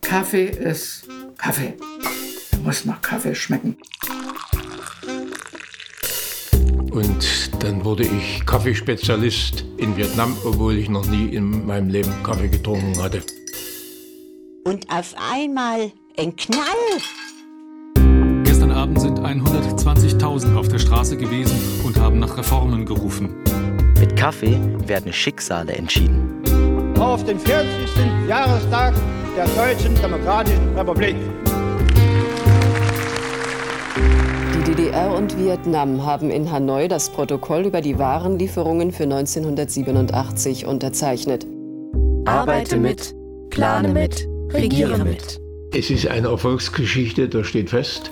[0.00, 1.74] Kaffee ist Kaffee.
[2.52, 3.76] Er muss nach Kaffee schmecken.
[6.90, 12.48] Und dann wurde ich Kaffeespezialist in Vietnam, obwohl ich noch nie in meinem Leben Kaffee
[12.48, 13.22] getrunken hatte.
[14.64, 16.62] Und auf einmal ein Knall.
[18.44, 23.34] Gestern Abend sind 120.000 auf der Straße gewesen und haben nach Reformen gerufen.
[23.98, 26.43] Mit Kaffee werden Schicksale entschieden.
[26.98, 27.68] Auf den 40.
[28.28, 28.94] Jahrestag
[29.36, 31.16] der Deutschen Demokratischen Republik.
[34.54, 41.46] Die DDR und Vietnam haben in Hanoi das Protokoll über die Warenlieferungen für 1987 unterzeichnet.
[42.26, 43.14] Arbeite mit,
[43.50, 45.40] plane mit, regiere mit.
[45.72, 48.10] Es ist eine Erfolgsgeschichte, das steht fest.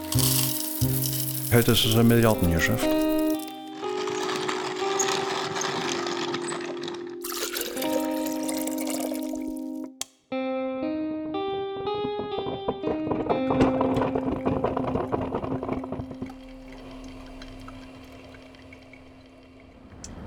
[1.52, 3.01] Heute ist es ein Milliardengeschäft.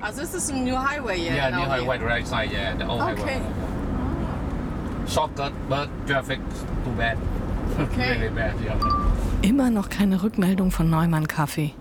[0.05, 1.35] Also this is a new highway, yeah?
[1.35, 3.39] Yeah, new highway right side, yeah, the old Okay.
[3.39, 3.41] highway.
[5.07, 6.39] Shortcut, but traffic
[6.83, 7.17] too bad.
[7.79, 8.11] Okay.
[8.11, 8.77] really bad, yeah.
[9.41, 11.73] Immer noch keine Rückmeldung von Neumann Kaffee.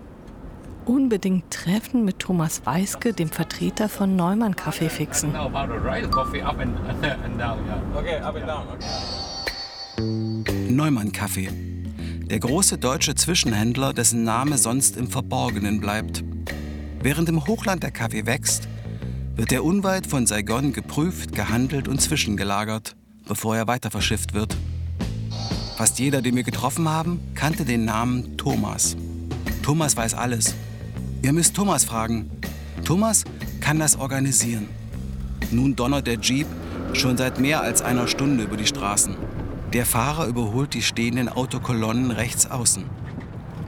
[0.85, 5.31] Unbedingt Treffen mit Thomas Weiske, dem Vertreter von Neumann Kaffee fixen.
[10.69, 11.49] Neumann Kaffee.
[11.51, 16.23] Der große deutsche Zwischenhändler, dessen Name sonst im Verborgenen bleibt.
[17.05, 18.67] Während im Hochland der Kaffee wächst,
[19.35, 22.95] wird er unweit von Saigon geprüft, gehandelt und zwischengelagert,
[23.27, 24.57] bevor er weiter verschifft wird.
[25.77, 28.97] Fast jeder, den wir getroffen haben, kannte den Namen Thomas.
[29.61, 30.55] Thomas weiß alles.
[31.21, 32.31] Ihr müsst Thomas fragen.
[32.83, 33.23] Thomas
[33.59, 34.67] kann das organisieren.
[35.51, 36.47] Nun donnert der Jeep
[36.93, 39.15] schon seit mehr als einer Stunde über die Straßen.
[39.73, 42.85] Der Fahrer überholt die stehenden Autokolonnen rechts außen.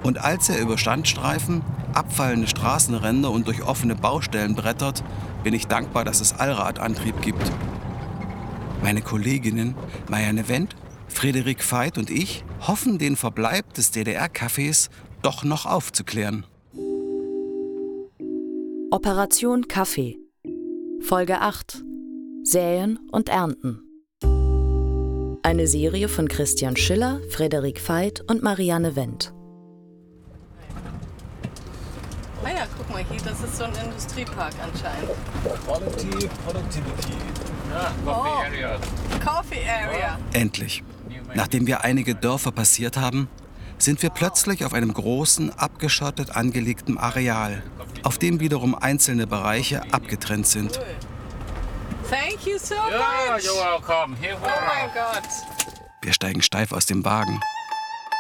[0.03, 1.62] Und als er über Standstreifen,
[1.94, 5.03] abfallende Straßenränder und durch offene Baustellen brettert,
[5.44, 7.52] bin ich dankbar, dass es Allradantrieb gibt.
[8.84, 9.75] Meine Kolleginnen
[10.09, 10.75] Marianne Wendt,
[11.08, 14.90] Frederik Veit und ich hoffen, den Verbleib des DDR-Cafés
[15.22, 16.46] doch noch aufzuklären.
[18.91, 20.18] Operation Kaffee.
[21.02, 21.84] Folge 8.
[22.44, 23.81] Säen und Ernten.
[25.44, 29.34] Eine Serie von Christian Schiller, Frederik Veit und Marianne Wendt.
[32.44, 35.09] Ah ja, guck mal hier, das ist so ein Industriepark anscheinend.
[35.66, 37.14] Quality, Productivity.
[37.70, 38.44] Yeah, coffee Oh.
[38.46, 38.80] area.
[39.25, 40.20] Coffee Area.
[40.34, 40.84] Endlich.
[41.34, 43.28] Nachdem wir einige Dörfer passiert haben,
[43.78, 47.62] sind wir plötzlich auf einem großen, abgeschottet angelegten Areal,
[48.03, 50.80] auf dem wiederum einzelne Bereiche abgetrennt sind.
[52.09, 53.44] Thank you so Yeah, much.
[53.44, 54.16] you're welcome.
[54.22, 55.28] Here we Oh mein Gott.
[56.02, 57.40] Wir steigen steif aus dem Wagen.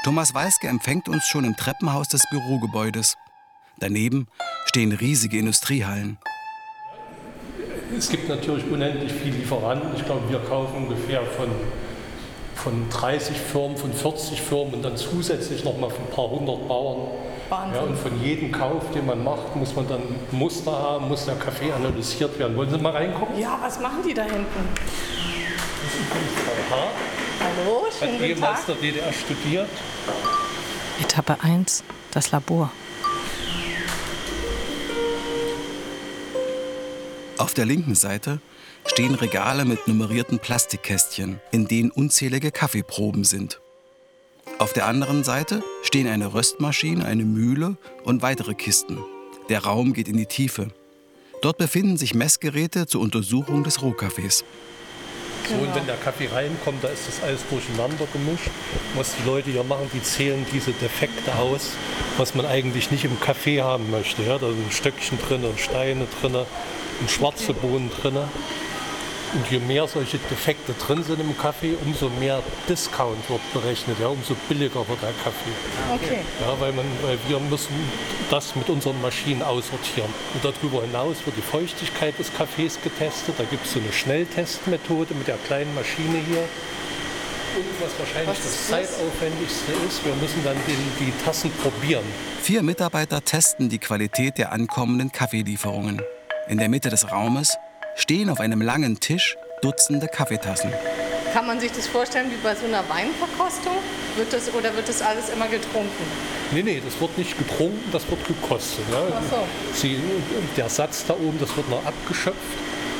[0.03, 3.15] Thomas Weiske empfängt uns schon im Treppenhaus des Bürogebäudes.
[3.79, 4.27] Daneben
[4.65, 6.17] stehen riesige Industriehallen.
[7.95, 9.95] Es gibt natürlich unendlich viele Lieferanten.
[9.95, 11.47] Ich glaube, wir kaufen ungefähr von,
[12.55, 16.67] von 30 Firmen, von 40 Firmen und dann zusätzlich noch mal von ein paar hundert
[16.67, 17.07] Bauern.
[17.49, 17.75] Wahnsinn.
[17.75, 20.01] Ja, und von jedem Kauf, den man macht, muss man dann
[20.31, 22.57] Muster haben, muss der Kaffee analysiert werden.
[22.57, 23.39] Wollen Sie mal reingucken?
[23.39, 24.45] Ja, was machen die da hinten?
[24.75, 26.39] Das ist
[26.69, 26.87] Frau H.
[27.39, 28.67] Hallo, schönen Hat guten ehemals Tag.
[28.67, 29.69] der DDR studiert.
[30.99, 32.71] Etappe 1, das Labor.
[37.37, 38.41] Auf der linken Seite
[38.87, 43.61] stehen Regale mit nummerierten Plastikkästchen, in denen unzählige Kaffeeproben sind.
[44.57, 48.97] Auf der anderen Seite stehen eine Röstmaschine, eine Mühle und weitere Kisten.
[49.49, 50.69] Der Raum geht in die Tiefe.
[51.43, 54.43] Dort befinden sich Messgeräte zur Untersuchung des Rohkaffees.
[55.49, 58.49] So, und wenn der Kaffee reinkommt, da ist das alles durcheinander gemischt.
[58.95, 61.71] Was die Leute hier machen, die zählen diese Defekte aus,
[62.17, 64.23] was man eigentlich nicht im Kaffee haben möchte.
[64.23, 66.35] Ja, da sind Stöckchen drin, Steine drin,
[66.99, 68.17] und schwarze Bohnen drin.
[69.37, 74.07] Und je mehr solche Defekte drin sind im Kaffee, umso mehr Discount wird berechnet, ja,
[74.07, 75.53] umso billiger wird der Kaffee.
[75.93, 76.21] Okay.
[76.41, 77.75] Ja, weil, man, weil wir müssen
[78.31, 80.09] das mit unseren Maschinen aussortieren.
[80.33, 83.35] Und darüber hinaus wird die Feuchtigkeit des Kaffees getestet.
[83.37, 86.41] Da gibt es so eine Schnelltestmethode mit der kleinen Maschine hier.
[87.57, 92.05] Und was wahrscheinlich Was das zeitaufwendigste ist, wir müssen dann den, die Tassen probieren.
[92.41, 96.01] Vier Mitarbeiter testen die Qualität der ankommenden Kaffeelieferungen.
[96.47, 97.55] In der Mitte des Raumes
[97.97, 100.71] stehen auf einem langen Tisch Dutzende Kaffeetassen.
[101.33, 103.73] Kann man sich das vorstellen wie bei so einer Weinverkostung?
[104.15, 106.05] Wird das, oder wird das alles immer getrunken?
[106.51, 108.85] Nee, nee, das wird nicht getrunken, das wird gekostet.
[108.91, 109.01] Ja.
[109.13, 109.47] Ach so.
[109.73, 109.99] Sie,
[110.55, 112.37] der Satz da oben, das wird noch abgeschöpft.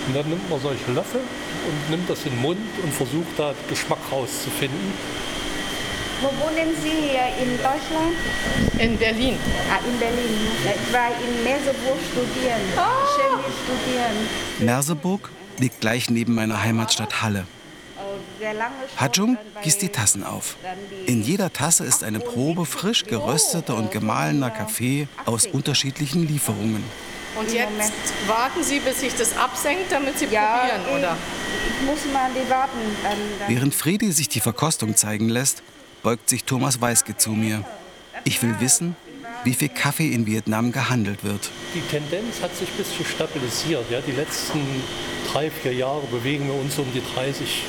[0.08, 3.54] Und dann nimmt man solche Löffel und nimmt das in den Mund und versucht da
[3.70, 4.94] Geschmack rauszufinden.
[6.22, 8.16] Wo wohnen Sie hier in Deutschland?
[8.80, 9.38] In Berlin.
[9.72, 10.48] Ah, in Berlin.
[10.64, 12.62] Ich war in Merseburg studieren,
[13.16, 14.28] Chemie studieren.
[14.60, 15.30] Merseburg
[15.60, 17.46] liegt gleich neben meiner Heimatstadt Halle.
[19.00, 20.58] Hajung gießt die Tassen auf.
[21.06, 26.84] In jeder Tasse ist eine Probe frisch gerösteter und gemahlener Kaffee aus unterschiedlichen Lieferungen.
[27.40, 27.94] Und jetzt
[28.26, 31.18] warten Sie, bis sich das absenkt, damit Sie Ja, probieren, oder?
[31.70, 32.80] Ich muss mal die warten.
[33.04, 35.62] Dann, dann Während Fredi sich die Verkostung zeigen lässt,
[36.08, 37.66] beugt sich Thomas Weiske zu mir.
[38.24, 38.96] Ich will wissen,
[39.44, 41.50] wie viel Kaffee in Vietnam gehandelt wird.
[41.76, 43.92] Die Tendenz hat sich ein bisschen stabilisiert.
[43.92, 44.00] Ja?
[44.00, 44.62] Die letzten
[45.30, 47.62] drei, vier Jahre bewegen wir uns um die 30,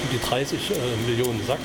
[0.00, 1.58] um die 30 äh, Millionen Sack.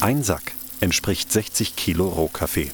[0.00, 2.70] Ein Sack entspricht 60 Kilo Rohkaffee.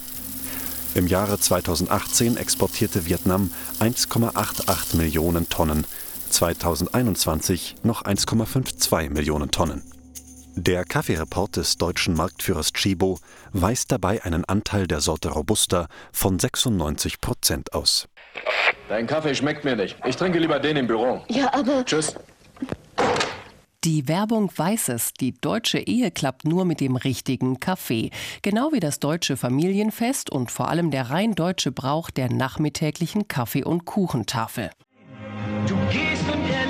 [0.96, 5.86] Im Jahre 2018 exportierte Vietnam 1,88 Millionen Tonnen,
[6.30, 9.93] 2021 noch 1,52 Millionen Tonnen.
[10.56, 13.18] Der Kaffeereport des deutschen Marktführers Chibo
[13.52, 18.06] weist dabei einen Anteil der Sorte Robusta von 96 Prozent aus.
[18.88, 19.96] Dein Kaffee schmeckt mir nicht.
[20.06, 21.24] Ich trinke lieber den im Büro.
[21.28, 21.84] Ja, aber.
[21.84, 22.14] Tschüss.
[23.82, 28.10] Die Werbung weiß es, die deutsche Ehe klappt nur mit dem richtigen Kaffee.
[28.42, 33.64] Genau wie das deutsche Familienfest und vor allem der rein deutsche Brauch der nachmittäglichen Kaffee-
[33.64, 34.70] und Kuchentafel.
[35.66, 36.63] Du gehst und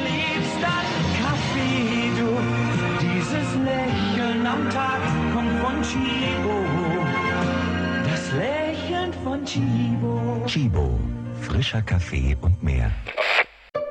[9.45, 10.43] Chibo.
[10.47, 10.99] Chibo,
[11.43, 12.91] frischer Kaffee und mehr.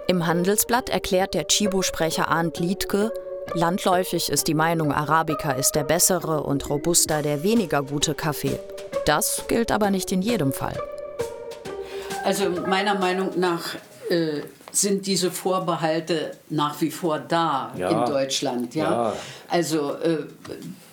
[0.08, 3.12] Im Handelsblatt erklärt der Chibo-Sprecher Arndt Liedke,
[3.54, 8.60] landläufig ist die Meinung, Arabica ist der bessere und Robusta der weniger gute Kaffee.
[9.06, 10.78] Das gilt aber nicht in jedem Fall.
[12.24, 13.76] Also meiner Meinung nach
[14.10, 14.42] äh,
[14.72, 17.90] sind diese Vorbehalte nach wie vor da Ja.
[17.90, 18.76] in Deutschland.
[18.76, 18.84] Ja?
[18.92, 19.14] Ja.
[19.50, 20.20] Also äh,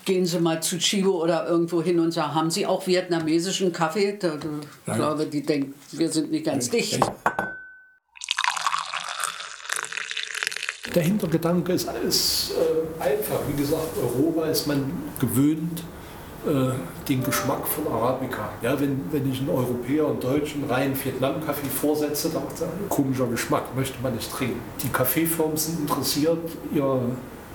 [0.05, 4.17] gehen Sie mal zu Chibo oder irgendwo hin und sagen, haben Sie auch vietnamesischen Kaffee?
[4.19, 4.35] Da,
[4.87, 7.01] ich glaube, die denken, wir sind nicht ganz dicht.
[10.95, 13.41] Der Hintergedanke ist, ist äh, einfach.
[13.49, 15.85] Wie gesagt, Europa ist man gewöhnt,
[16.47, 16.71] äh,
[17.09, 18.49] den Geschmack von Arabica.
[18.63, 23.77] Ja, wenn, wenn ich einen Europäer und Deutschen rein Vietnam-Kaffee vorsetze, dann er komischer Geschmack,
[23.77, 24.61] möchte man nicht trinken.
[24.83, 26.39] Die Kaffeefirmen sind interessiert,
[26.75, 27.01] ihr,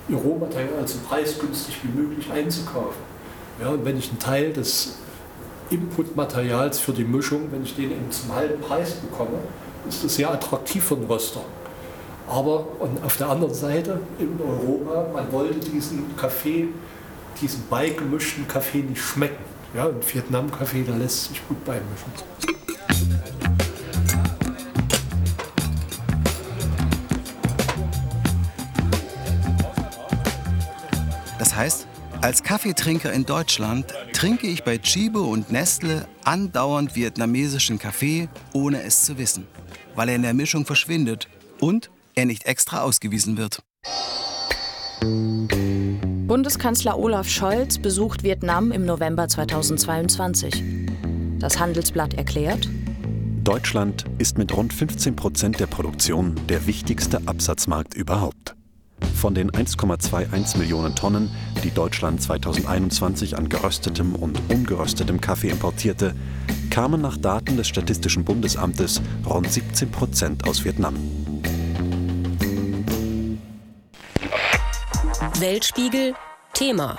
[0.07, 3.02] ihr Rohmaterial so preisgünstig wie möglich einzukaufen.
[3.62, 4.98] Ja, und wenn ich einen Teil des
[5.69, 9.40] Inputmaterials für die Mischung, wenn ich den eben zum halben Preis bekomme,
[9.88, 11.42] ist das sehr attraktiv für den Röster.
[12.28, 12.68] Aber
[13.04, 16.68] auf der anderen Seite in Europa, man wollte diesen Kaffee,
[17.40, 19.44] diesen beigemischten Kaffee nicht schmecken.
[19.75, 22.55] Ja, und Vietnam-Kaffee, da lässt sich gut beimischen.
[31.56, 31.88] Das heißt,
[32.19, 39.04] als Kaffeetrinker in Deutschland trinke ich bei Chibo und Nestle andauernd vietnamesischen Kaffee, ohne es
[39.04, 39.48] zu wissen,
[39.96, 41.30] weil er in der Mischung verschwindet
[41.62, 43.63] und er nicht extra ausgewiesen wird.
[46.28, 50.62] Bundeskanzler Olaf Scholz besucht Vietnam im November 2022.
[51.40, 52.68] Das Handelsblatt erklärt,
[53.46, 58.56] Deutschland ist mit rund 15 Prozent der Produktion der wichtigste Absatzmarkt überhaupt.
[59.25, 61.32] Von den 1,21 Millionen Tonnen,
[61.63, 66.13] die Deutschland 2021 an geröstetem und ungeröstetem Kaffee importierte,
[66.70, 70.94] kamen nach Daten des Statistischen Bundesamtes rund 17 Prozent aus Vietnam.
[75.39, 76.13] Weltspiegel
[76.53, 76.96] Thema.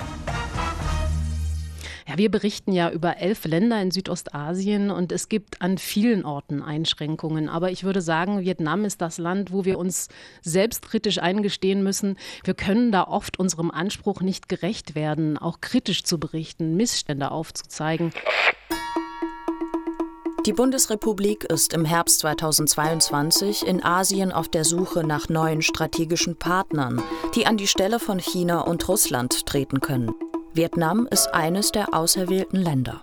[2.17, 7.47] Wir berichten ja über elf Länder in Südostasien und es gibt an vielen Orten Einschränkungen.
[7.47, 10.07] Aber ich würde sagen, Vietnam ist das Land, wo wir uns
[10.41, 16.19] selbstkritisch eingestehen müssen, wir können da oft unserem Anspruch nicht gerecht werden, auch kritisch zu
[16.19, 18.11] berichten, Missstände aufzuzeigen.
[20.47, 26.99] die Bundesrepublik ist im Herbst 2022 in Asien auf der Suche nach neuen strategischen Partnern,
[27.35, 30.15] die an die Stelle von China und Russland treten können.
[30.53, 33.01] Vietnam ist eines der auserwählten Länder.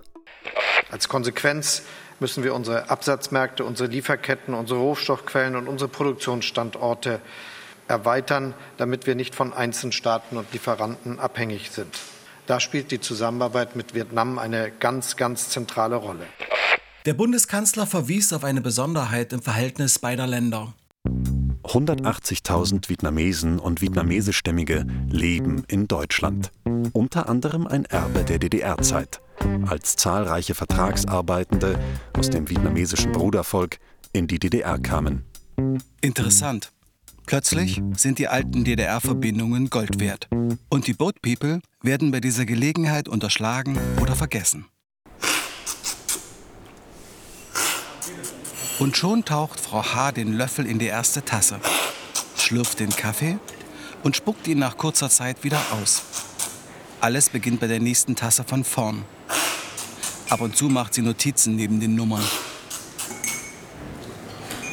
[0.91, 1.83] Als Konsequenz
[2.21, 7.21] müssen wir unsere Absatzmärkte, unsere Lieferketten, unsere Rohstoffquellen und unsere Produktionsstandorte
[7.89, 11.99] erweitern, damit wir nicht von einzelnen Staaten und Lieferanten abhängig sind.
[12.47, 16.27] Da spielt die Zusammenarbeit mit Vietnam eine ganz, ganz zentrale Rolle.
[17.07, 20.73] Der Bundeskanzler verwies auf eine Besonderheit im Verhältnis beider Länder.
[21.65, 26.53] 180.000 Vietnamesen und Vietnamesischstämmige leben in Deutschland.
[26.93, 29.21] Unter anderem ein Erbe der DDR-Zeit,
[29.67, 31.79] als zahlreiche Vertragsarbeitende
[32.17, 33.79] aus dem vietnamesischen Brudervolk
[34.13, 35.25] in die DDR kamen.
[36.01, 36.71] Interessant.
[37.27, 40.29] Plötzlich sind die alten DDR-Verbindungen Gold wert.
[40.69, 44.67] Und die Boat People werden bei dieser Gelegenheit unterschlagen oder vergessen.
[48.81, 50.13] Und schon taucht Frau H.
[50.13, 51.61] den Löffel in die erste Tasse,
[52.37, 53.39] schlürft den Kaffee
[54.03, 56.03] und spuckt ihn nach kurzer Zeit wieder aus.
[57.01, 59.05] Alles beginnt bei der nächsten Tasse von vorn.
[60.29, 62.25] Ab und zu macht sie Notizen neben den Nummern.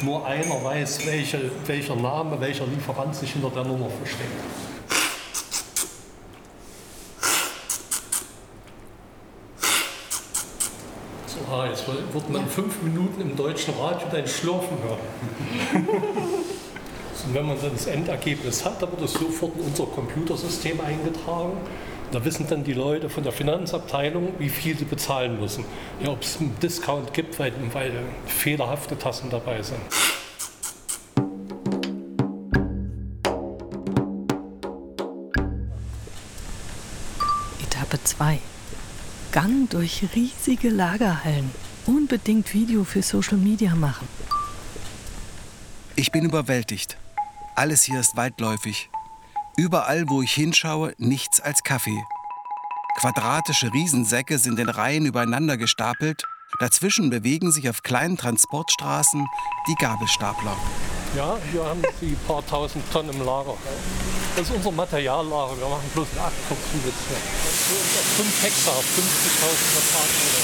[0.02, 4.71] Nur einer weiß, welche, welcher Name, welcher Lieferant sich hinter der Nummer versteckt.
[11.52, 15.84] So, ah, jetzt wird man fünf Minuten im deutschen Radio dein Schlürfen hören.
[17.26, 21.58] Und wenn man dann das Endergebnis hat, dann wird es sofort in unser Computersystem eingetragen.
[22.10, 25.66] Da wissen dann die Leute von der Finanzabteilung, wie viel sie bezahlen müssen.
[26.02, 27.92] Ja, ob es einen Discount gibt, weil, weil
[28.24, 29.76] fehlerhafte Tassen dabei sind.
[37.60, 38.38] Etappe 2.
[39.32, 41.50] Gang durch riesige Lagerhallen.
[41.86, 44.06] Unbedingt Video für Social Media machen.
[45.96, 46.98] Ich bin überwältigt.
[47.56, 48.90] Alles hier ist weitläufig.
[49.56, 52.04] Überall, wo ich hinschaue, nichts als Kaffee.
[52.98, 56.24] Quadratische Riesensäcke sind in Reihen übereinander gestapelt.
[56.60, 59.26] Dazwischen bewegen sich auf kleinen Transportstraßen
[59.66, 60.56] die Gabelstapler.
[61.16, 63.56] Ja, hier haben Sie ein paar tausend Tonnen im Lager.
[64.36, 65.58] Das ist unser Materiallager.
[65.58, 66.50] Wir machen bloß eine Jetzt.
[66.50, 66.58] Auf
[68.16, 68.82] 5 Hektar, 50.000
[69.72, 70.42] Quadratmeter.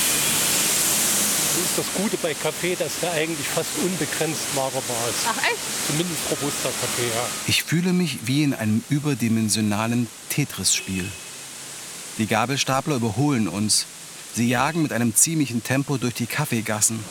[1.49, 5.27] Das ist das Gute bei Kaffee, dass der eigentlich fast unbegrenzt lagerbar ist.
[5.27, 5.59] Ach echt?
[5.89, 7.27] Zumindest robuster Kaffee, ja.
[7.47, 11.11] Ich fühle mich wie in einem überdimensionalen Tetris-Spiel.
[12.19, 13.87] Die Gabelstapler überholen uns.
[14.35, 17.05] Sie jagen mit einem ziemlichen Tempo durch die Kaffeegassen.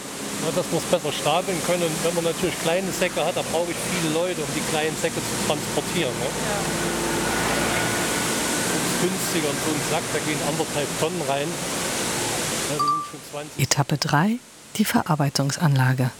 [0.45, 1.83] Ja, dass wir es besser stapeln können.
[1.83, 4.95] Und wenn man natürlich kleine Säcke hat, da brauche ich viele Leute, um die kleinen
[5.01, 6.13] Säcke zu transportieren.
[6.19, 6.25] Ne?
[6.25, 6.96] Ja.
[9.01, 9.49] Günstiger.
[9.49, 11.47] Und so ein Sack, da gehen anderthalb Tonnen rein.
[12.69, 13.63] Ja, das sind schon 20.
[13.63, 14.39] Etappe 3.
[14.77, 16.11] Die Verarbeitungsanlage.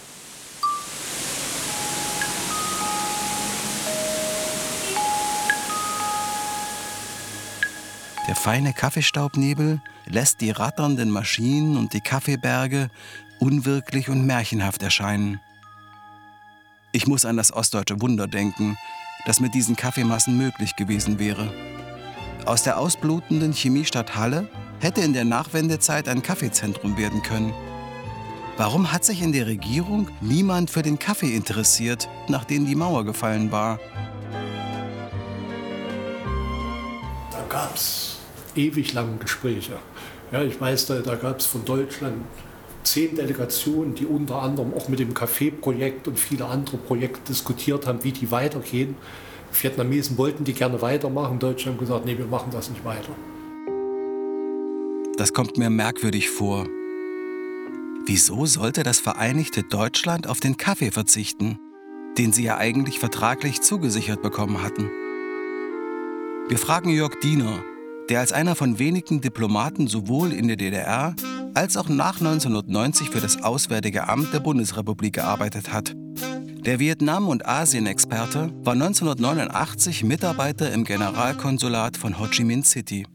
[8.27, 12.89] Der feine Kaffeestaubnebel lässt die ratternden Maschinen und die Kaffeeberge
[13.39, 15.39] unwirklich und märchenhaft erscheinen.
[16.91, 18.77] Ich muss an das ostdeutsche Wunder denken,
[19.25, 21.76] das mit diesen Kaffeemassen möglich gewesen wäre.
[22.47, 24.47] Aus der ausblutenden Chemiestadt Halle
[24.79, 27.53] hätte in der Nachwendezeit ein Kaffeezentrum werden können.
[28.55, 33.51] Warum hat sich in der Regierung niemand für den Kaffee interessiert, nachdem die Mauer gefallen
[33.51, 33.81] war?
[37.31, 38.15] Da gab es
[38.55, 39.73] ewig lange Gespräche.
[40.31, 42.15] Ja, ich weiß, da, da gab es von Deutschland
[42.83, 48.05] zehn Delegationen, die unter anderem auch mit dem Kaffeeprojekt und viele andere Projekte diskutiert haben,
[48.05, 48.95] wie die weitergehen.
[49.51, 51.39] Vietnamesen wollten die gerne weitermachen.
[51.39, 53.11] Deutschland gesagt, nee, wir machen das nicht weiter.
[55.17, 56.67] Das kommt mir merkwürdig vor.
[58.05, 61.57] Wieso sollte das vereinigte Deutschland auf den Kaffee verzichten,
[62.17, 64.89] den sie ja eigentlich vertraglich zugesichert bekommen hatten?
[66.49, 67.63] Wir fragen Jörg Diener,
[68.09, 71.15] der als einer von wenigen Diplomaten sowohl in der DDR
[71.53, 75.95] als auch nach 1990 für das Auswärtige Amt der Bundesrepublik gearbeitet hat.
[76.67, 83.07] Der Vietnam- und Asien-Experte war 1989 Mitarbeiter im Generalkonsulat von Ho Chi Minh City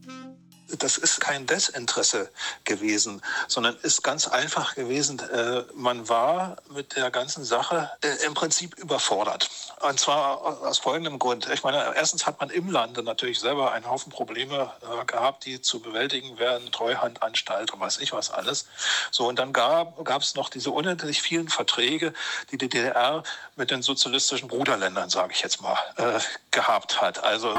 [0.79, 2.31] das ist kein Desinteresse
[2.65, 5.19] gewesen, sondern ist ganz einfach gewesen.
[5.19, 9.51] Äh, man war mit der ganzen Sache äh, im Prinzip überfordert.
[9.81, 11.49] Und zwar aus folgendem Grund.
[11.53, 15.61] Ich meine, erstens hat man im Lande natürlich selber einen Haufen Probleme äh, gehabt, die
[15.61, 18.67] zu bewältigen werden, Treuhandanstalt und weiß ich was alles.
[19.11, 22.13] So, und dann gab es noch diese unendlich vielen Verträge,
[22.51, 23.23] die die DDR
[23.57, 27.23] mit den sozialistischen Bruderländern, sage ich jetzt mal, äh, gehabt hat.
[27.23, 27.55] Also.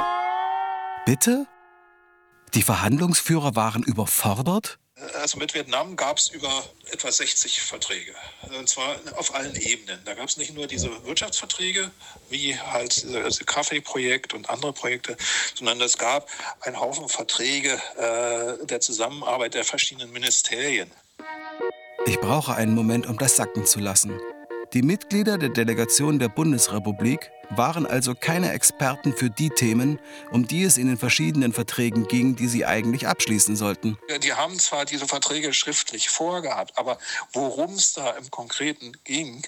[1.05, 1.45] Bitte?
[2.55, 4.77] Die Verhandlungsführer waren überfordert?
[5.19, 8.13] Also mit Vietnam gab es über etwa 60 Verträge.
[8.57, 9.99] Und zwar auf allen Ebenen.
[10.05, 11.89] Da gab es nicht nur diese Wirtschaftsverträge,
[12.29, 15.17] wie halt das Kaffeeprojekt und andere Projekte,
[15.55, 16.29] sondern es gab
[16.61, 20.91] einen Haufen Verträge äh, der Zusammenarbeit der verschiedenen Ministerien.
[22.05, 24.19] Ich brauche einen Moment, um das sacken zu lassen.
[24.73, 29.99] Die Mitglieder der Delegation der Bundesrepublik waren also keine Experten für die Themen,
[30.31, 33.99] um die es in den verschiedenen Verträgen ging, die sie eigentlich abschließen sollten.
[34.23, 36.97] Die haben zwar diese Verträge schriftlich vorgehabt, aber
[37.33, 39.45] worum es da im Konkreten ging,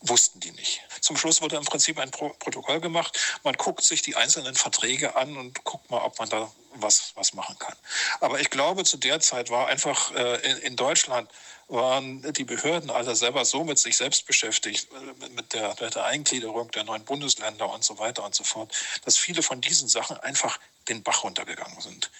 [0.00, 0.80] wussten die nicht.
[1.04, 3.18] Zum Schluss wurde im Prinzip ein Pro Protokoll gemacht.
[3.42, 7.34] Man guckt sich die einzelnen Verträge an und guckt mal, ob man da was, was
[7.34, 7.74] machen kann.
[8.20, 11.28] Aber ich glaube, zu der Zeit war einfach äh, in, in Deutschland
[11.68, 16.06] waren die Behörden alle selber so mit sich selbst beschäftigt, äh, mit der, mit der
[16.06, 18.72] Eingliederung der neuen Bundesländer und so weiter und so fort,
[19.04, 20.58] dass viele von diesen Sachen einfach
[20.88, 22.10] den Bach runtergegangen sind.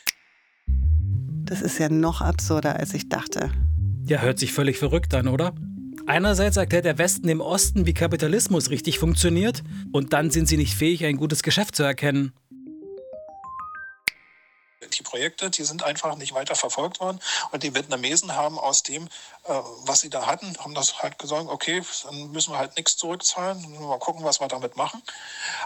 [0.67, 3.50] Das ist ja noch absurder, als ich dachte.
[4.05, 5.55] Ja, hört sich völlig verrückt an, oder?
[6.07, 10.75] Einerseits erklärt der Westen dem Osten, wie Kapitalismus richtig funktioniert, und dann sind sie nicht
[10.75, 12.35] fähig, ein gutes Geschäft zu erkennen.
[14.99, 17.19] Die Projekte, die sind einfach nicht weiter verfolgt worden.
[17.53, 19.09] Und die Vietnamesen haben aus dem, äh,
[19.87, 23.63] was sie da hatten, haben das halt gesagt, okay, dann müssen wir halt nichts zurückzahlen,
[23.81, 25.03] mal gucken, was wir damit machen.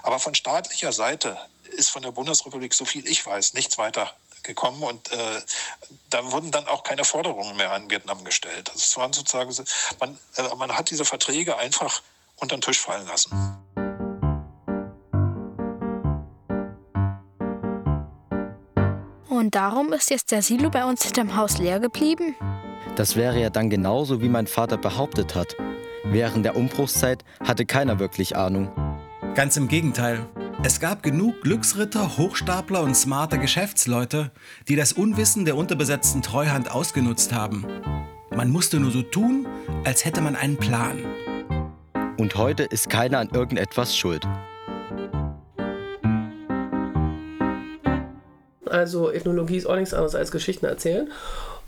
[0.04, 1.36] Aber von staatlicher Seite
[1.76, 5.40] ist von der Bundesrepublik, so viel ich weiß, nichts weiter gekommen und äh,
[6.10, 8.70] da wurden dann auch keine Forderungen mehr an Vietnam gestellt.
[8.72, 9.54] Das waren sozusagen,
[10.00, 12.02] man, äh, man hat diese Verträge einfach
[12.36, 13.30] unter den Tisch fallen lassen.
[19.28, 22.34] Und darum ist jetzt der Silo bei uns hinterm Haus leer geblieben?
[22.96, 25.54] Das wäre ja dann genauso, wie mein Vater behauptet hat.
[26.04, 28.72] Während der Umbruchszeit hatte keiner wirklich Ahnung.
[29.34, 30.26] Ganz im Gegenteil.
[30.64, 34.32] Es gab genug Glücksritter, Hochstapler und smarte Geschäftsleute,
[34.66, 37.64] die das Unwissen der unterbesetzten Treuhand ausgenutzt haben.
[38.34, 39.46] Man musste nur so tun,
[39.84, 41.04] als hätte man einen Plan.
[42.18, 44.26] Und heute ist keiner an irgendetwas schuld.
[48.66, 51.08] Also Ethnologie ist auch nichts anderes als Geschichten erzählen.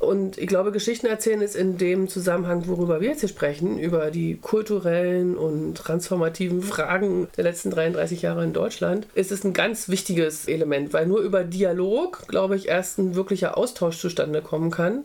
[0.00, 4.10] Und ich glaube, Geschichten erzählen ist in dem Zusammenhang, worüber wir jetzt hier sprechen, über
[4.10, 9.90] die kulturellen und transformativen Fragen der letzten 33 Jahre in Deutschland, ist es ein ganz
[9.90, 15.04] wichtiges Element, weil nur über Dialog, glaube ich, erst ein wirklicher Austausch zustande kommen kann.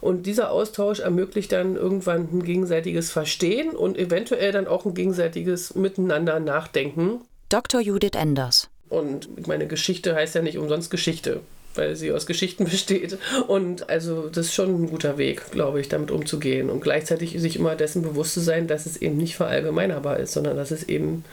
[0.00, 5.74] Und dieser Austausch ermöglicht dann irgendwann ein gegenseitiges Verstehen und eventuell dann auch ein gegenseitiges
[5.74, 7.22] Miteinander nachdenken.
[7.48, 7.80] Dr.
[7.80, 8.68] Judith Enders.
[8.88, 11.40] Und ich meine, Geschichte heißt ja nicht umsonst Geschichte,
[11.76, 13.18] weil sie aus Geschichten besteht.
[13.46, 16.70] Und also das ist schon ein guter Weg, glaube ich, damit umzugehen.
[16.70, 20.56] Und gleichzeitig sich immer dessen bewusst zu sein, dass es eben nicht verallgemeinerbar ist, sondern
[20.56, 21.24] dass es eben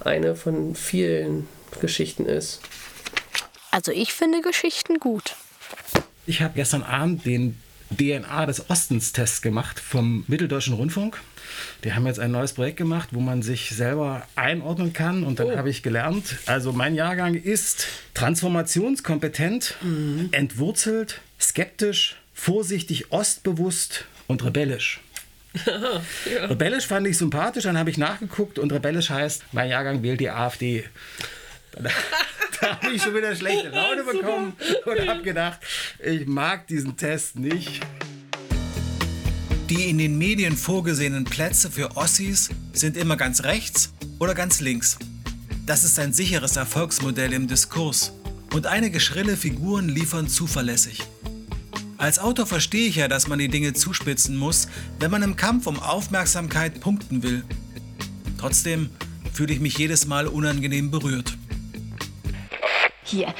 [0.00, 1.46] eine von vielen
[1.80, 2.60] Geschichten ist.
[3.70, 5.36] Also ich finde Geschichten gut.
[6.26, 7.56] Ich habe gestern Abend den
[7.96, 11.20] DNA des Ostens-Test gemacht vom Mitteldeutschen Rundfunk.
[11.84, 15.24] Die haben jetzt ein neues Projekt gemacht, wo man sich selber einordnen kann.
[15.24, 15.56] Und dann oh.
[15.56, 20.28] habe ich gelernt, also mein Jahrgang ist transformationskompetent, mhm.
[20.32, 25.00] entwurzelt, skeptisch, vorsichtig, ostbewusst und rebellisch.
[25.66, 26.46] ja.
[26.46, 30.30] Rebellisch fand ich sympathisch, dann habe ich nachgeguckt und rebellisch heißt, mein Jahrgang wählt die
[30.30, 30.84] AfD.
[32.60, 35.58] da habe ich schon wieder schlechte Laune bekommen und habe gedacht,
[35.98, 37.80] ich mag diesen Test nicht.
[39.70, 44.98] Die in den Medien vorgesehenen Plätze für Ossis sind immer ganz rechts oder ganz links.
[45.64, 48.12] Das ist ein sicheres Erfolgsmodell im Diskurs
[48.52, 51.04] und einige schrille Figuren liefern zuverlässig.
[51.98, 54.66] Als Autor verstehe ich ja, dass man die Dinge zuspitzen muss,
[54.98, 57.44] wenn man im Kampf um Aufmerksamkeit punkten will.
[58.38, 58.90] Trotzdem
[59.32, 61.38] fühle ich mich jedes Mal unangenehm berührt.
[63.04, 63.32] Hier,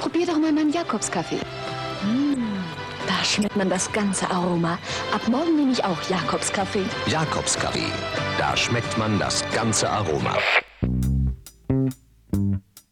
[0.00, 1.38] probier doch mal meinen Jakobskaffee.
[3.32, 4.78] Da schmeckt man das ganze Aroma.
[5.10, 6.84] Ab morgen nehme ich auch Jakobskaffee.
[7.06, 7.90] Jakobskaffee.
[8.36, 10.36] Da schmeckt man das ganze Aroma.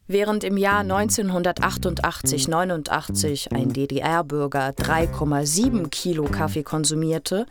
[0.07, 7.44] Während im Jahr 1988-89 ein DDR-Bürger 3,7 Kilo Kaffee konsumierte,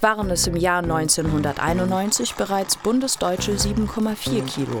[0.00, 4.80] waren es im Jahr 1991 bereits bundesdeutsche 7,4 Kilo.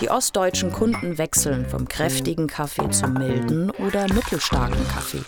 [0.00, 5.22] Die ostdeutschen Kunden wechseln vom kräftigen Kaffee zum milden oder mittelstarken Kaffee.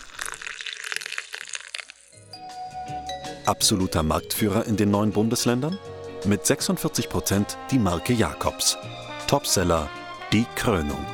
[3.50, 5.76] Absoluter Marktführer in den neuen Bundesländern?
[6.24, 8.78] Mit 46 Prozent die Marke Jakobs.
[9.26, 9.90] Topseller
[10.32, 11.04] Die Krönung,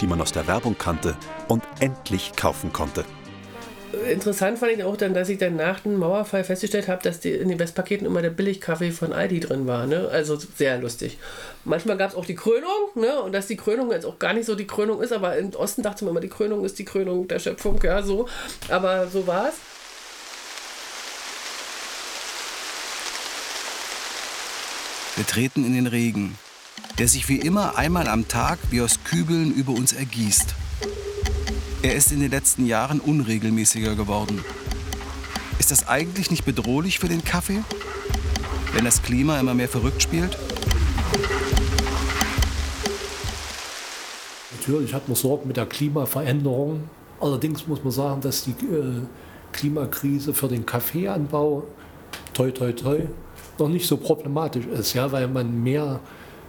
[0.00, 3.04] die man aus der Werbung kannte und endlich kaufen konnte
[4.10, 7.30] interessant fand ich auch dann, dass ich dann nach dem Mauerfall festgestellt habe, dass die,
[7.30, 9.86] in den Westpaketen immer der Billigkaffee von Aldi drin war.
[9.86, 10.08] Ne?
[10.10, 11.16] Also sehr lustig.
[11.64, 13.22] Manchmal gab es auch die Krönung, ne?
[13.22, 15.82] und dass die Krönung jetzt auch gar nicht so die Krönung ist, aber im Osten
[15.82, 18.26] dachte man immer, die Krönung ist die Krönung der Schöpfung, ja, so.
[18.68, 19.54] Aber so war es.
[25.16, 26.36] Wir treten in den Regen,
[26.98, 30.56] der sich wie immer einmal am Tag wie aus Kübeln über uns ergießt.
[31.82, 34.44] Er ist in den letzten Jahren unregelmäßiger geworden.
[35.60, 37.62] Ist das eigentlich nicht bedrohlich für den Kaffee,
[38.72, 40.36] wenn das Klima immer mehr verrückt spielt?
[44.58, 46.88] Natürlich hat man Sorgen mit der Klimaveränderung.
[47.20, 49.02] Allerdings muss man sagen, dass die äh,
[49.52, 51.68] Klimakrise für den Kaffeeanbau,
[52.32, 53.02] toi toi toi,
[53.58, 56.00] noch nicht so problematisch ist, ja, weil man mehr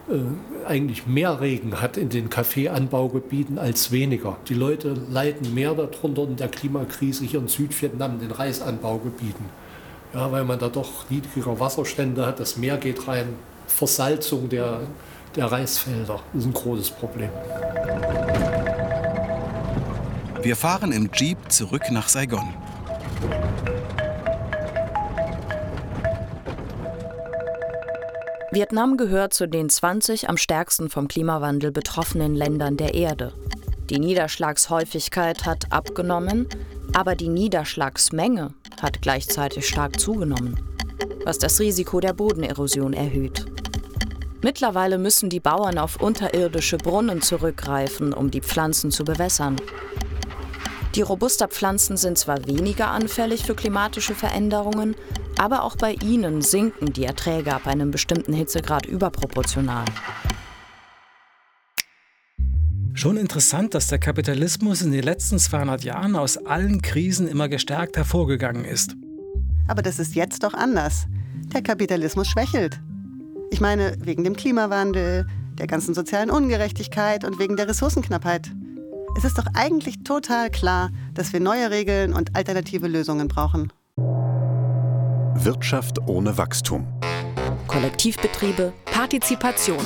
[0.09, 4.37] äh, eigentlich mehr Regen hat in den Kaffeeanbaugebieten als weniger.
[4.47, 9.45] Die Leute leiden mehr darunter in der Klimakrise hier in Südvietnam, den Reisanbaugebieten.
[10.13, 13.27] Ja, weil man da doch niedrigere Wasserstände hat, das Meer geht rein,
[13.67, 14.81] Versalzung der,
[15.35, 17.29] der Reisfelder ist ein großes Problem.
[20.41, 22.53] Wir fahren im Jeep zurück nach Saigon.
[28.55, 33.33] Vietnam gehört zu den 20 am stärksten vom Klimawandel betroffenen Ländern der Erde.
[33.89, 36.47] Die Niederschlagshäufigkeit hat abgenommen,
[36.93, 40.57] aber die Niederschlagsmenge hat gleichzeitig stark zugenommen,
[41.25, 43.45] was das Risiko der Bodenerosion erhöht.
[44.41, 49.57] Mittlerweile müssen die Bauern auf unterirdische Brunnen zurückgreifen, um die Pflanzen zu bewässern.
[50.95, 54.95] Die Robusta-Pflanzen sind zwar weniger anfällig für klimatische Veränderungen,
[55.37, 59.83] aber auch bei ihnen sinken die Erträge ab einem bestimmten Hitzegrad überproportional.
[62.93, 67.97] Schon interessant, dass der Kapitalismus in den letzten 200 Jahren aus allen Krisen immer gestärkt
[67.97, 68.95] hervorgegangen ist.
[69.67, 71.07] Aber das ist jetzt doch anders.
[71.53, 72.79] Der Kapitalismus schwächelt.
[73.51, 75.27] Ich meine, wegen dem Klimawandel,
[75.57, 78.49] der ganzen sozialen Ungerechtigkeit und wegen der Ressourcenknappheit.
[79.17, 83.71] Es ist doch eigentlich total klar, dass wir neue Regeln und alternative Lösungen brauchen.
[85.37, 86.85] Wirtschaft ohne Wachstum.
[87.67, 89.83] Kollektivbetriebe, Partizipation,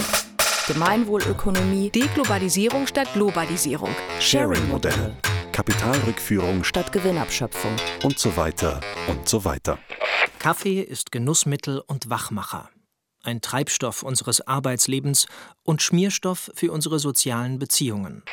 [0.67, 3.89] Gemeinwohlökonomie, Deglobalisierung statt Globalisierung,
[4.19, 5.15] Sharing-Modelle,
[5.51, 9.77] Kapitalrückführung statt Gewinnabschöpfung und so weiter und so weiter.
[10.39, 12.69] Kaffee ist Genussmittel und Wachmacher,
[13.23, 15.27] ein Treibstoff unseres Arbeitslebens
[15.63, 18.23] und Schmierstoff für unsere sozialen Beziehungen.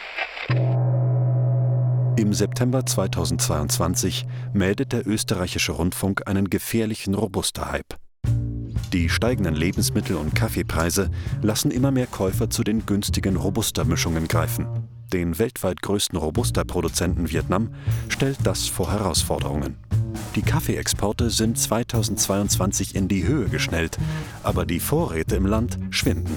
[2.16, 7.96] Im September 2022 meldet der österreichische Rundfunk einen gefährlichen Robusta-Hype.
[8.92, 11.10] Die steigenden Lebensmittel- und Kaffeepreise
[11.42, 14.88] lassen immer mehr Käufer zu den günstigen Robusta-Mischungen greifen.
[15.12, 17.74] Den weltweit größten Robusta-Produzenten Vietnam
[18.08, 19.76] stellt das vor Herausforderungen.
[20.36, 23.96] Die Kaffeeexporte sind 2022 in die Höhe geschnellt,
[24.42, 26.36] aber die Vorräte im Land schwinden.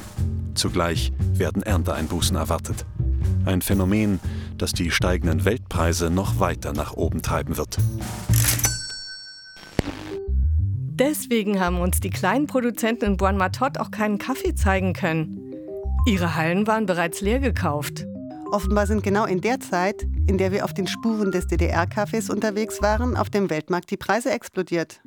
[0.55, 2.85] Zugleich werden Ernteeinbußen erwartet.
[3.43, 4.21] Ein Phänomen,
[4.57, 7.77] das die steigenden Weltpreise noch weiter nach oben treiben wird.
[10.99, 15.53] Deswegen haben uns die kleinen Produzenten in Buon Matot auch keinen Kaffee zeigen können.
[16.05, 18.05] Ihre Hallen waren bereits leer gekauft.
[18.51, 22.81] Offenbar sind genau in der Zeit, in der wir auf den Spuren des DDR-Kaffees unterwegs
[22.81, 25.01] waren, auf dem Weltmarkt die Preise explodiert.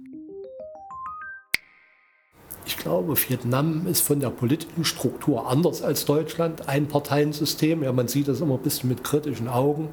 [2.65, 6.69] Ich glaube, Vietnam ist von der politischen Struktur anders als Deutschland.
[6.69, 9.89] Ein Parteiensystem, ja, man sieht das immer ein bisschen mit kritischen Augen.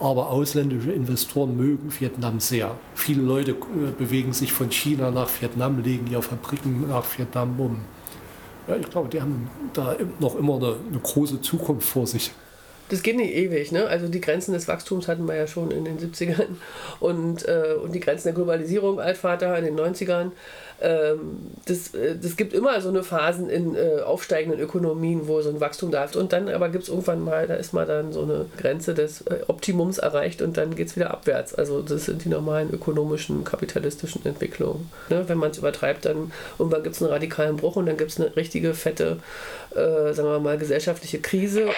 [0.00, 2.74] Aber ausländische Investoren mögen Vietnam sehr.
[2.94, 7.80] Viele Leute äh, bewegen sich von China nach Vietnam, legen ihre Fabriken nach Vietnam um.
[8.66, 12.30] Ja, ich glaube, die haben da noch immer eine, eine große Zukunft vor sich
[12.88, 13.72] das geht nicht ewig.
[13.72, 13.86] Ne?
[13.86, 16.56] Also die Grenzen des Wachstums hatten wir ja schon in den 70ern
[17.00, 20.32] und, äh, und die Grenzen der Globalisierung, Altvater, in den 90ern.
[20.80, 25.50] Ähm, das, äh, das gibt immer so eine Phasen in äh, aufsteigenden Ökonomien, wo so
[25.50, 26.14] ein Wachstum da ist.
[26.14, 29.22] Und dann aber gibt es irgendwann mal, da ist mal dann so eine Grenze des
[29.22, 31.54] äh, Optimums erreicht und dann geht es wieder abwärts.
[31.54, 34.88] Also das sind die normalen ökonomischen, kapitalistischen Entwicklungen.
[35.08, 35.24] Ne?
[35.28, 38.20] Wenn man es übertreibt, dann irgendwann gibt es einen radikalen Bruch und dann gibt es
[38.20, 39.18] eine richtige fette,
[39.72, 41.70] äh, sagen wir mal, gesellschaftliche Krise.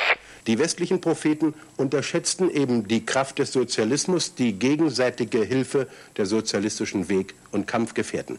[0.47, 5.87] Die westlichen Propheten unterschätzten eben die Kraft des Sozialismus, die gegenseitige Hilfe
[6.17, 8.39] der sozialistischen Weg- und Kampfgefährten.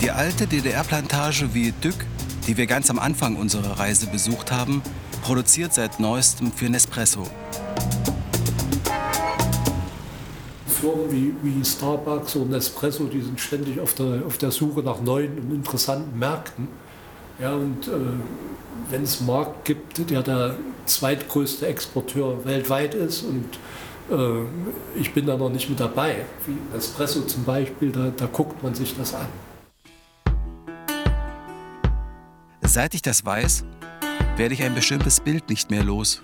[0.00, 1.94] Die alte DDR-Plantage Dück,
[2.46, 4.82] die wir ganz am Anfang unserer Reise besucht haben,
[5.22, 7.26] produziert seit neuestem für Nespresso.
[10.66, 15.00] Firmen wie, wie Starbucks und Nespresso, die sind ständig auf der, auf der Suche nach
[15.00, 16.68] neuen und interessanten Märkten.
[17.40, 17.90] Ja, und äh,
[18.90, 23.46] wenn es einen Markt gibt, der der zweitgrößte Exporteur weltweit ist und
[24.96, 28.74] ich bin da noch nicht mit dabei, wie Espresso zum Beispiel, da, da guckt man
[28.74, 29.26] sich das an.
[32.62, 33.64] Seit ich das weiß,
[34.36, 36.22] werde ich ein bestimmtes Bild nicht mehr los.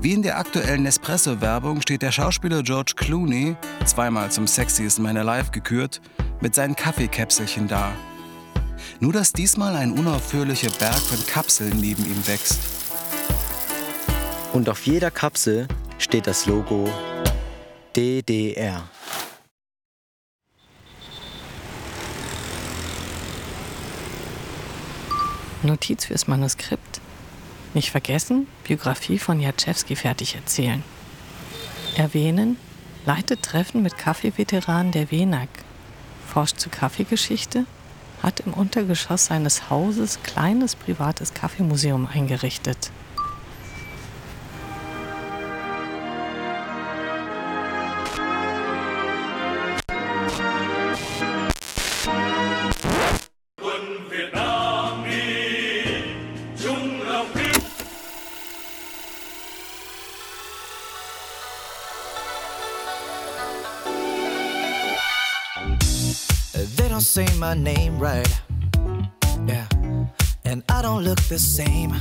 [0.00, 5.50] Wie in der aktuellen Nespresso-Werbung steht der Schauspieler George Clooney, zweimal zum Sexiest Man Alive
[5.50, 6.00] gekürt,
[6.40, 7.92] mit seinen Kaffeekäpselchen da
[9.00, 12.60] nur dass diesmal ein unaufhörlicher Berg von Kapseln neben ihm wächst.
[14.52, 16.88] Und auf jeder Kapsel steht das Logo
[17.94, 18.88] DDR.
[25.62, 27.00] Notiz fürs Manuskript.
[27.74, 30.82] Nicht vergessen, Biografie von Jatschewski fertig erzählen.
[31.96, 32.56] Erwähnen,
[33.04, 35.48] leitet Treffen mit Kaffeeveteranen der WENAG
[36.28, 37.64] forscht zur Kaffeegeschichte,
[38.22, 42.92] hat im Untergeschoss seines Hauses kleines privates Kaffeemuseum eingerichtet.
[67.58, 68.42] Name right.
[69.46, 69.66] Yeah.
[70.44, 71.94] And I don't look the same.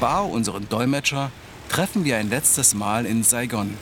[0.00, 1.30] Bao, unseren Dolmetscher,
[1.68, 3.76] treffen wir ein letztes Mal in Saigon.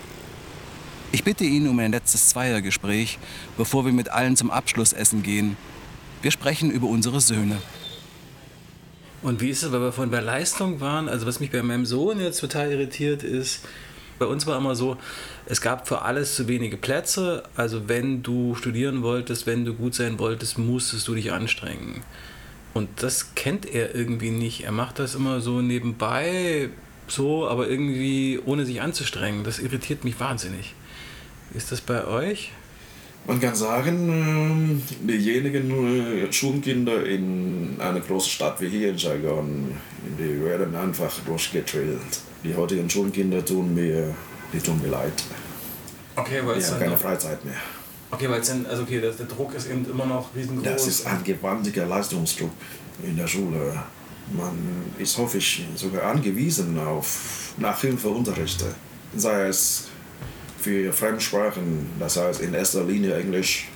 [1.13, 3.19] Ich bitte ihn um ein letztes Zweiergespräch,
[3.57, 5.57] bevor wir mit allen zum Abschlussessen gehen.
[6.23, 7.59] Wir sprechen über unsere Söhne.
[9.23, 11.09] Und wie ist es, weil wir vorhin bei Leistung waren?
[11.09, 13.61] Also was mich bei meinem Sohn jetzt total irritiert ist,
[14.19, 14.97] bei uns war immer so,
[15.47, 17.43] es gab für alles zu wenige Plätze.
[17.57, 22.03] Also wenn du studieren wolltest, wenn du gut sein wolltest, musstest du dich anstrengen.
[22.73, 24.65] Und das kennt er irgendwie nicht.
[24.65, 26.71] Er macht das immer so nebenbei,
[27.07, 29.45] so, aber irgendwie ohne sich anzustrengen.
[29.45, 30.75] Das irritiert mich wahnsinnig.
[31.55, 32.51] Ist das bei euch?
[33.27, 35.71] Man kann sagen, ähm, diejenigen
[36.27, 39.73] äh, Schulkinder in einer großen Stadt wie hier in Saigon,
[40.19, 42.01] die werden einfach durchgedrillt.
[42.45, 44.15] Die heutigen Schulkinder tun mir,
[44.53, 45.13] die tun mir leid.
[46.17, 47.55] Okay, weil es keine noch- Freizeit mehr.
[48.11, 50.65] Okay, weil es dann, also okay, der Druck ist eben immer noch riesengroß.
[50.65, 52.51] Das ist ein gewaltiger Leistungsdruck
[53.03, 53.83] in der Schule.
[54.33, 54.57] Man
[54.99, 58.67] ist häufig sogar angewiesen auf Nachhilfeunterrichte,
[59.17, 59.89] sei es
[60.61, 63.69] für Fremdsprachen, das heißt in erster Linie Englisch,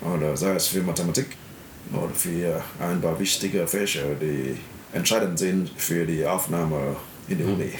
[0.00, 1.36] oder sei es für Mathematik
[1.92, 4.56] oder für ein paar wichtige Fächer, die
[4.92, 6.96] entscheidend sind für die Aufnahme
[7.28, 7.72] in die Uni.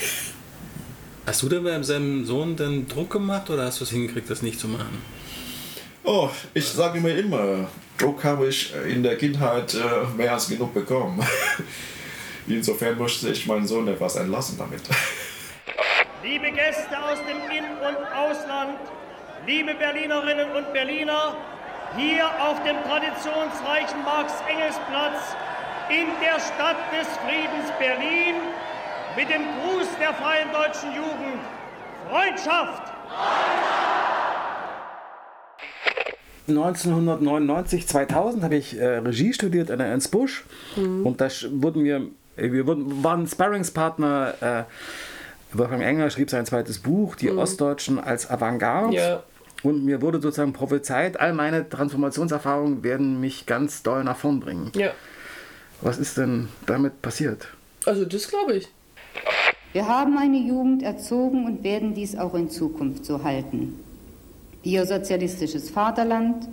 [1.25, 4.43] Hast du denn bei seinem Sohn denn Druck gemacht oder hast du es hingekriegt, das
[4.43, 5.01] nicht zu machen?
[6.03, 10.75] Oh, ich sage mir immer, Druck habe ich in der Kindheit äh, mehr als genug
[10.75, 11.25] bekommen.
[12.49, 14.81] Insofern möchte ich meinen Sohn etwas entlassen damit.
[16.25, 18.79] Liebe Gäste aus dem In- und Ausland,
[19.47, 21.37] liebe Berlinerinnen und Berliner,
[21.97, 25.37] hier auf dem traditionsreichen Marx-Engels-Platz
[25.89, 28.37] in der Stadt des Friedens Berlin
[29.17, 31.41] mit dem Gruß der Freien Deutschen Jugend.
[32.11, 32.93] Freundschaft!
[36.49, 40.45] 1999, 2000 habe ich äh, Regie studiert an der Ernst Busch
[40.77, 42.03] und da wurden wir,
[42.37, 44.35] äh, wir wurden, waren Sparringspartner.
[44.41, 44.65] Äh,
[45.55, 47.39] Wolfgang Enger schrieb sein zweites Buch, Die Mhm.
[47.39, 48.97] Ostdeutschen als Avantgarde.
[48.97, 49.23] Ja.
[49.63, 54.73] Und mir wurde sozusagen prophezeit, all meine Transformationserfahrungen werden mich ganz doll nach vorn bringen.
[54.75, 54.91] Ja.
[55.83, 57.49] Was ist denn damit passiert?
[57.85, 58.69] Also das glaube ich.
[59.73, 63.79] Wir haben eine Jugend erzogen und werden dies auch in Zukunft so halten.
[64.65, 66.49] die ihr sozialistisches Vaterland,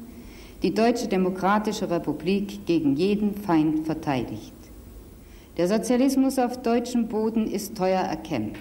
[0.64, 4.54] die Deutsche Demokratische Republik gegen jeden Feind verteidigt.
[5.58, 8.60] Der Sozialismus auf deutschem Boden ist teuer erkämpft.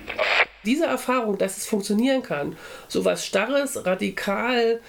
[0.66, 2.57] Diese Erfahrung, dass es funktionieren kann,
[2.88, 4.81] so was Starres, radikal,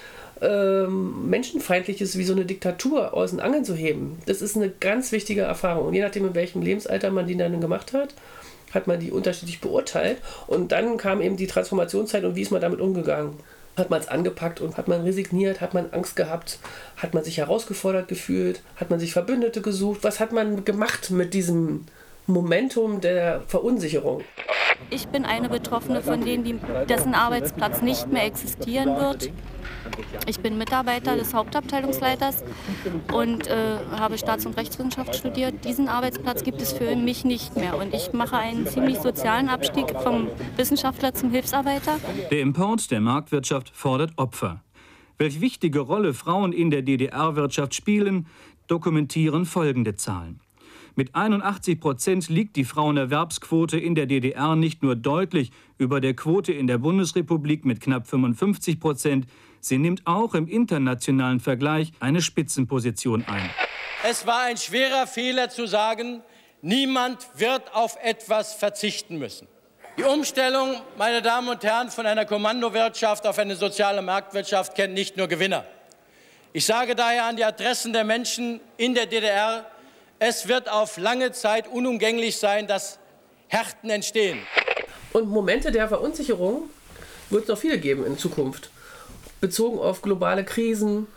[0.41, 5.11] ähm, Menschenfeindliches wie so eine Diktatur aus den Angeln zu heben, das ist eine ganz
[5.11, 5.87] wichtige Erfahrung.
[5.87, 8.15] Und je nachdem, in welchem Lebensalter man die dann gemacht hat,
[8.71, 10.17] hat man die unterschiedlich beurteilt.
[10.47, 13.33] Und dann kam eben die Transformationszeit und wie ist man damit umgegangen?
[13.77, 16.59] Hat man es angepackt und hat man resigniert, hat man Angst gehabt,
[16.97, 19.99] hat man sich herausgefordert gefühlt, hat man sich Verbündete gesucht?
[20.01, 21.85] Was hat man gemacht mit diesem
[22.29, 24.21] Momentum der Verunsicherung?
[24.89, 26.55] Ich bin eine Betroffene von denen, die,
[26.87, 29.31] dessen Arbeitsplatz nicht mehr existieren wird.
[30.25, 32.43] Ich bin Mitarbeiter des Hauptabteilungsleiters
[33.13, 35.65] und äh, habe Staats- und Rechtswissenschaft studiert.
[35.65, 39.93] Diesen Arbeitsplatz gibt es für mich nicht mehr und ich mache einen ziemlich sozialen Abstieg
[40.01, 41.99] vom Wissenschaftler zum Hilfsarbeiter.
[42.31, 44.63] Der Import der Marktwirtschaft fordert Opfer.
[45.17, 48.27] Welche wichtige Rolle Frauen in der DDR-Wirtschaft spielen,
[48.67, 50.39] dokumentieren folgende Zahlen.
[50.99, 56.51] Mit 81 Prozent liegt die Frauenerwerbsquote in der DDR nicht nur deutlich über der Quote
[56.51, 59.25] in der Bundesrepublik mit knapp 55 Prozent,
[59.61, 63.49] sie nimmt auch im internationalen Vergleich eine Spitzenposition ein.
[64.03, 66.21] Es war ein schwerer Fehler zu sagen,
[66.61, 69.47] niemand wird auf etwas verzichten müssen.
[69.97, 75.15] Die Umstellung, meine Damen und Herren, von einer Kommandowirtschaft auf eine soziale Marktwirtschaft kennt nicht
[75.15, 75.63] nur Gewinner.
[76.51, 79.65] Ich sage daher an die Adressen der Menschen in der DDR,
[80.19, 82.99] es wird auf lange Zeit unumgänglich sein, dass
[83.47, 84.39] Härten entstehen.
[85.13, 86.69] Und Momente der Verunsicherung
[87.29, 88.69] wird es noch viele geben in Zukunft.
[89.41, 91.07] Bezogen auf globale Krisen,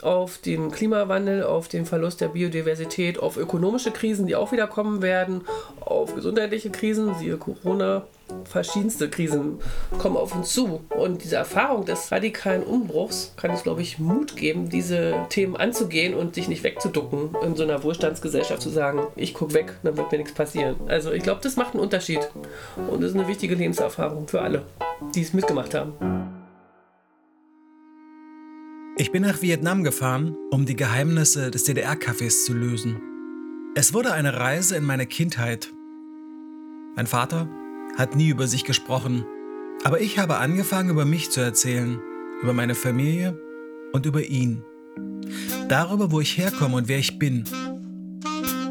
[0.00, 5.02] auf den Klimawandel, auf den Verlust der Biodiversität, auf ökonomische Krisen, die auch wieder kommen
[5.02, 5.42] werden,
[5.80, 8.06] auf gesundheitliche Krisen, siehe Corona
[8.44, 9.58] verschiedenste Krisen
[9.98, 10.80] kommen auf uns zu.
[10.90, 16.14] Und diese Erfahrung des radikalen Umbruchs kann uns, glaube ich, Mut geben, diese Themen anzugehen
[16.14, 20.12] und sich nicht wegzuducken, in so einer Wohlstandsgesellschaft zu sagen, ich gucke weg, dann wird
[20.12, 20.76] mir nichts passieren.
[20.88, 22.20] Also ich glaube, das macht einen Unterschied.
[22.90, 24.64] Und das ist eine wichtige Lebenserfahrung für alle,
[25.14, 25.94] die es mitgemacht haben.
[28.98, 33.00] Ich bin nach Vietnam gefahren, um die Geheimnisse des DDR-Cafés zu lösen.
[33.74, 35.72] Es wurde eine Reise in meine Kindheit.
[36.94, 37.48] Mein Vater
[37.96, 39.24] hat nie über sich gesprochen,
[39.84, 42.00] aber ich habe angefangen, über mich zu erzählen,
[42.42, 43.38] über meine Familie
[43.92, 44.62] und über ihn.
[45.68, 47.44] Darüber, wo ich herkomme und wer ich bin.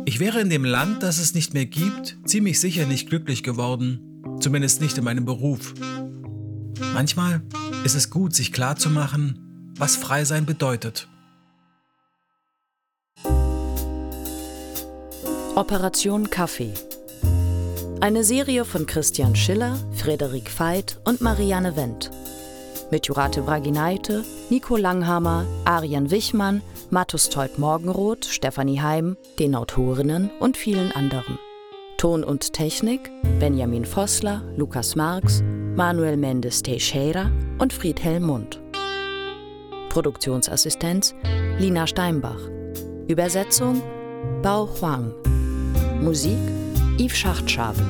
[0.06, 4.38] Ich wäre in dem Land, das es nicht mehr gibt, ziemlich sicher nicht glücklich geworden,
[4.40, 5.74] zumindest nicht in meinem Beruf.
[6.94, 7.42] Manchmal
[7.84, 11.08] ist es gut, sich klarzumachen, was frei sein bedeutet.
[15.56, 16.74] Operation Kaffee.
[18.02, 22.10] Eine Serie von Christian Schiller, Frederik Veit und Marianne Wendt.
[22.90, 30.58] Mit Jurate Braginaite, Nico Langhammer, Arian Wichmann, Mattus Teut Morgenroth, Stefanie Heim, den Autorinnen und
[30.58, 31.38] vielen anderen.
[31.98, 35.44] Ton und Technik Benjamin Vossler, Lukas Marx,
[35.76, 38.60] Manuel Mendes Teixeira und Friedhelm Mund.
[39.90, 41.14] Produktionsassistenz
[41.60, 42.50] Lina Steinbach.
[43.08, 43.84] Übersetzung
[44.42, 45.14] Bao Huang.
[46.02, 46.40] Musik
[47.02, 47.84] Yves Schachtschabel.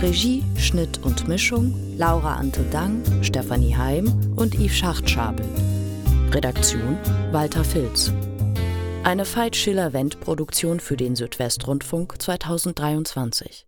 [0.00, 5.44] Regie, Schnitt und Mischung Laura Ante-Dang, Stefanie Heim und Yves Schachtschabel.
[6.30, 6.96] Redaktion
[7.30, 8.10] Walter Filz.
[9.04, 13.66] Eine Veit Schiller-Wendt-Produktion für den Südwestrundfunk 2023.